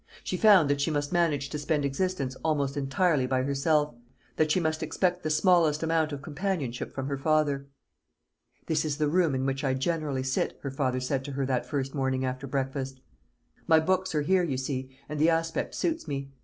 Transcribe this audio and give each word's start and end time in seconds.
She 0.23 0.35
found 0.35 0.67
that 0.67 0.81
she 0.81 0.89
must 0.89 1.11
manage 1.13 1.51
to 1.51 1.59
spend 1.59 1.85
existence 1.85 2.35
almost 2.43 2.75
entirely 2.75 3.27
by 3.27 3.43
herself 3.43 3.93
that 4.35 4.49
she 4.49 4.59
must 4.59 4.81
expect 4.81 5.21
the 5.21 5.29
smallest 5.29 5.83
amount 5.83 6.11
of 6.11 6.23
companionship 6.23 6.91
from 6.91 7.05
her 7.07 7.19
father. 7.19 7.67
"This 8.65 8.83
is 8.83 8.97
the 8.97 9.07
room 9.07 9.35
in 9.35 9.45
which 9.45 9.63
I 9.63 9.75
generally 9.75 10.23
sit," 10.23 10.57
her 10.63 10.71
father 10.71 10.99
said 10.99 11.23
to 11.25 11.33
her 11.33 11.45
that 11.45 11.67
first 11.67 11.93
morning 11.93 12.25
after 12.25 12.47
breakfast; 12.47 12.99
"my 13.67 13.79
books 13.79 14.15
are 14.15 14.23
here, 14.23 14.41
you 14.41 14.57
see, 14.57 14.89
and 15.07 15.19
the 15.19 15.29
aspect 15.29 15.75
suits 15.75 16.07
me. 16.07 16.31